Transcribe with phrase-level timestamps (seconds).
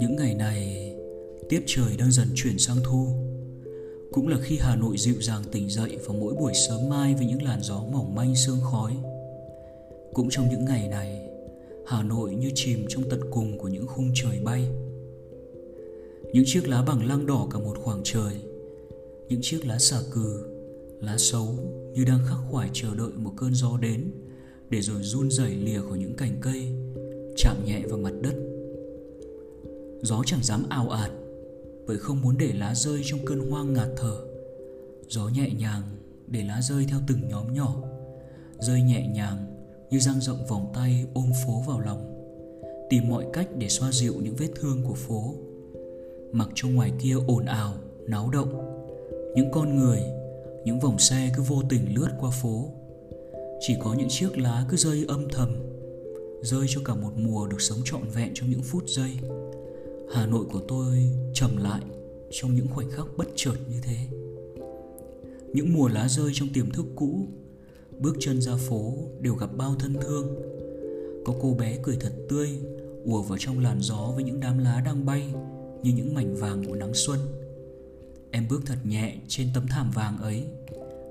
[0.00, 0.92] Những ngày này,
[1.48, 3.06] tiết trời đang dần chuyển sang thu.
[4.12, 7.26] Cũng là khi Hà Nội dịu dàng tỉnh dậy vào mỗi buổi sớm mai với
[7.26, 8.92] những làn gió mỏng manh sương khói.
[10.12, 11.28] Cũng trong những ngày này,
[11.86, 14.68] Hà Nội như chìm trong tận cùng của những khung trời bay.
[16.32, 18.34] Những chiếc lá bằng lăng đỏ cả một khoảng trời,
[19.28, 20.44] những chiếc lá xà cừ,
[21.00, 21.48] lá xấu
[21.94, 24.10] như đang khắc khoải chờ đợi một cơn gió đến
[24.72, 26.72] để rồi run rẩy lìa khỏi những cành cây,
[27.36, 28.34] chạm nhẹ vào mặt đất.
[30.02, 31.10] Gió chẳng dám ào ạt
[31.86, 34.16] Bởi không muốn để lá rơi trong cơn hoang ngạt thở.
[35.08, 35.82] Gió nhẹ nhàng
[36.26, 37.82] để lá rơi theo từng nhóm nhỏ
[38.58, 39.46] Rơi nhẹ nhàng
[39.90, 42.08] như dang rộng vòng tay ôm phố vào lòng
[42.90, 45.34] Tìm mọi cách để xoa dịu những vết thương của phố.
[46.32, 47.74] Mặc cho ngoài kia ồn ào,
[48.06, 48.78] náo động
[49.34, 50.00] Những con người,
[50.64, 52.70] những vòng xe cứ vô tình lướt qua phố.
[53.66, 55.54] Chỉ có những chiếc lá cứ rơi âm thầm
[56.42, 59.10] Rơi cho cả một mùa được sống trọn vẹn trong những phút giây
[60.14, 61.80] Hà Nội của tôi trầm lại
[62.30, 63.96] trong những khoảnh khắc bất chợt như thế.
[65.52, 67.26] Những mùa lá rơi trong tiềm thức cũ,
[67.98, 70.36] bước chân ra phố đều gặp bao thân thương.
[71.24, 72.58] Có cô bé cười thật tươi,
[73.04, 75.34] ùa vào trong làn gió với những đám lá đang bay
[75.82, 77.18] như những mảnh vàng của nắng xuân.
[78.30, 80.44] Em bước thật nhẹ trên tấm thảm vàng ấy,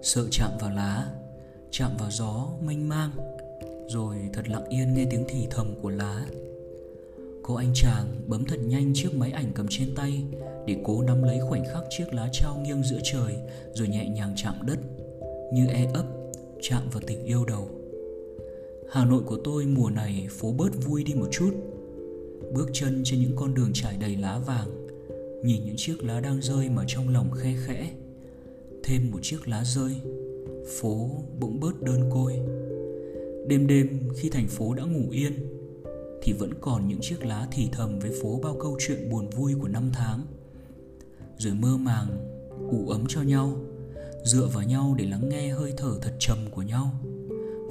[0.03, 1.20] sợ chạm vào lá,
[1.71, 3.11] chạm vào gió mênh mang,
[3.89, 6.25] rồi thật lặng yên nghe tiếng thì thầm của lá.
[7.43, 10.23] Cô anh chàng bấm thật nhanh chiếc máy ảnh cầm trên tay
[10.65, 13.35] Để cố nắm lấy khoảnh khắc chiếc lá trao nghiêng giữa trời
[13.73, 14.79] Rồi nhẹ nhàng chạm đất
[15.53, 16.05] Như e ấp
[16.61, 17.69] chạm vào tình yêu đầu.
[18.91, 21.51] Hà Nội của tôi mùa này phố bớt vui đi một chút.
[22.53, 24.87] Bước chân trên những con đường trải đầy lá vàng
[25.43, 27.89] Nhìn những chiếc lá đang rơi mà trong lòng khe khẽ.
[28.83, 29.91] Thêm một chiếc lá rơi
[30.67, 31.09] Phố
[31.39, 32.39] bỗng bớt đơn côi.
[33.47, 35.33] Đêm đêm, khi thành phố đã ngủ yên,
[36.21, 39.53] thì vẫn còn những chiếc lá thì thầm với phố bao câu chuyện buồn vui
[39.61, 40.25] của năm tháng.
[41.37, 42.07] Rồi mơ màng,
[42.71, 43.57] ủ ấm cho nhau,
[44.23, 46.91] dựa vào nhau để lắng nghe hơi thở thật trầm của nhau.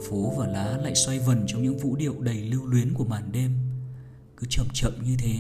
[0.03, 3.33] Phố và lá lại xoay vần trong những vũ điệu đầy lưu luyến của màn
[3.33, 3.51] đêm.
[4.37, 5.35] Cứ chậm chậm như thế,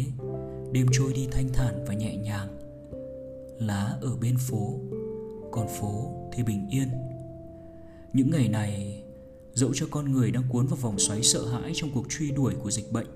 [0.72, 2.48] đêm trôi đi thanh thản và nhẹ nhàng.
[3.58, 4.80] Lá ở bên phố,
[5.50, 6.88] còn phố thì bình yên
[8.12, 8.96] những ngày này,
[9.54, 12.54] Dẫu cho con người đang cuốn vào vòng xoáy sợ hãi trong cuộc truy đuổi
[12.62, 13.06] của dịch bệnh,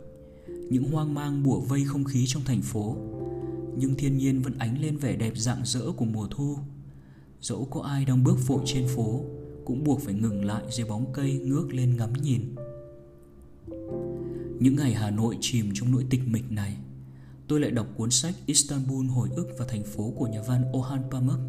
[0.46, 2.96] Những hoang mang bủa vây không khí trong thành phố,
[3.76, 6.56] Nhưng thiên nhiên vẫn ánh lên vẻ đẹp rạng rỡ của mùa thu.
[7.40, 9.20] Dẫu có ai đang bước vội trên phố,
[9.64, 12.54] Cũng buộc phải ngừng lại dưới bóng cây ngước lên ngắm nhìn.
[14.60, 16.76] Những ngày Hà Nội chìm trong nỗi tịch mịch này,
[17.48, 21.02] Tôi lại đọc cuốn sách Istanbul hồi ức và thành phố của nhà văn Orhan
[21.10, 21.40] Pamuk.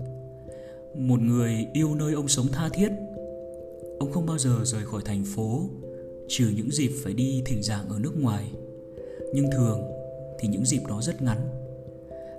[0.98, 2.90] Một người yêu nơi ông sống tha thiết
[4.00, 5.70] Ông không bao giờ rời khỏi thành phố
[6.28, 8.52] Trừ những dịp phải đi thỉnh giảng ở nước ngoài.
[9.34, 9.82] Nhưng thường
[10.40, 11.38] thì những dịp đó rất ngắn.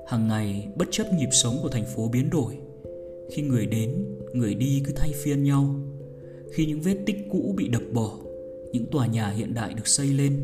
[0.07, 2.55] Hàng ngày bất chấp nhịp sống của thành phố biến đổi
[3.31, 5.75] Khi người đến, người đi cứ thay phiên nhau.
[6.53, 8.19] Khi những vết tích cũ bị đập bỏ
[8.73, 10.43] Những tòa nhà hiện đại được xây lên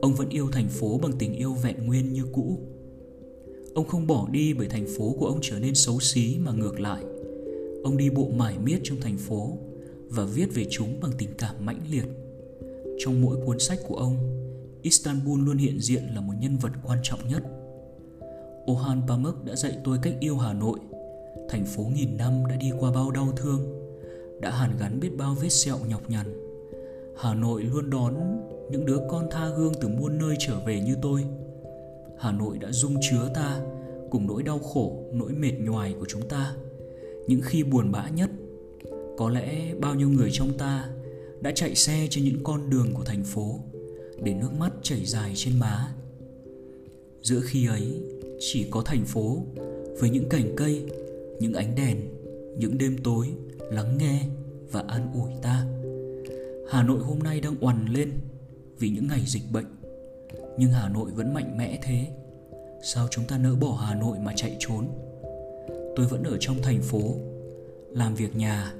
[0.00, 2.58] Ông vẫn yêu thành phố bằng tình yêu vẹn nguyên như cũ.
[3.74, 6.80] Ông không bỏ đi bởi thành phố của ông trở nên xấu xí mà ngược
[6.80, 7.02] lại.
[7.84, 9.58] Ông đi bộ mải miết trong thành phố
[10.10, 12.04] và viết về chúng bằng tình cảm mãnh liệt.
[12.98, 14.16] Trong mỗi cuốn sách của ông,
[14.82, 17.42] Istanbul luôn hiện diện là một nhân vật quan trọng nhất.
[18.66, 20.78] Ohan Pamuk đã dạy tôi cách yêu Hà Nội,
[21.48, 23.90] thành phố nghìn năm đã đi qua bao đau thương,
[24.40, 26.26] đã hàn gắn biết bao vết sẹo nhọc nhằn.
[27.16, 28.14] Hà Nội luôn đón
[28.70, 31.24] những đứa con tha hương từ muôn nơi trở về như tôi.
[32.18, 33.60] Hà Nội đã dung chứa ta
[34.10, 36.54] cùng nỗi đau khổ, nỗi mệt nhoài của chúng ta.
[37.26, 38.30] Những khi buồn bã nhất,
[39.20, 40.88] có lẽ bao nhiêu người trong ta
[41.40, 43.60] đã chạy xe trên những con đường của thành phố
[44.22, 45.94] để nước mắt chảy dài trên má.
[47.22, 48.00] Giữa khi ấy,
[48.38, 49.42] chỉ có thành phố
[49.98, 50.86] với những cành cây,
[51.40, 51.96] những ánh đèn,
[52.58, 53.26] những đêm tối
[53.70, 54.22] lắng nghe
[54.72, 55.66] và an ủi ta.
[56.70, 58.12] Hà nội hôm nay đang oằn lên
[58.78, 59.76] vì những ngày dịch bệnh,
[60.58, 62.06] nhưng hà nội vẫn mạnh mẽ thế.
[62.82, 64.88] Sao chúng ta nỡ bỏ hà nội mà chạy trốn?
[65.96, 67.14] Tôi vẫn ở trong thành phố,
[67.90, 68.74] làm việc nhà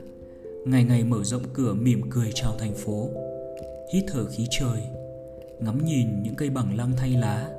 [0.64, 3.08] Ngày ngày mở rộng cửa mỉm cười chào thành phố.
[3.92, 4.80] Hít thở khí trời,
[5.60, 7.50] Ngắm nhìn những cây bằng lăng thay lá.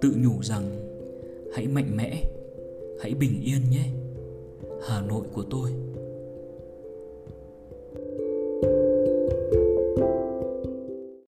[0.00, 0.90] Tự nhủ rằng,
[1.54, 2.22] Hãy mạnh mẽ,
[3.02, 3.84] Hãy bình yên nhé,
[4.88, 5.70] Hà Nội của tôi.